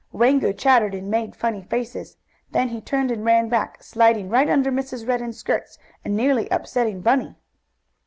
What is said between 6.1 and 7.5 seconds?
nearly upsetting Bunny.